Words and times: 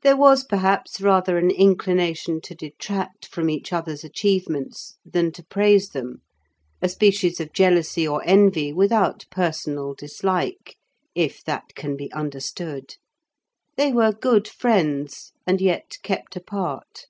There 0.00 0.16
was 0.16 0.42
perhaps 0.42 1.02
rather 1.02 1.36
an 1.36 1.50
inclination 1.50 2.40
to 2.44 2.54
detract 2.54 3.26
from 3.26 3.50
each 3.50 3.74
other's 3.74 4.02
achievements 4.02 4.96
that 5.04 5.34
to 5.34 5.44
praise 5.44 5.90
them, 5.90 6.22
a 6.80 6.88
species 6.88 7.40
of 7.40 7.52
jealousy 7.52 8.08
or 8.08 8.22
envy 8.24 8.72
without 8.72 9.26
personal 9.30 9.92
dislike, 9.92 10.78
if 11.14 11.44
that 11.44 11.74
can 11.74 11.94
be 11.94 12.10
understood. 12.14 12.94
They 13.76 13.92
were 13.92 14.12
good 14.12 14.48
friends, 14.48 15.34
and 15.46 15.60
yet 15.60 15.98
kept 16.02 16.36
apart. 16.36 17.04